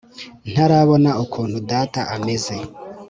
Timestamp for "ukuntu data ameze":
1.23-2.55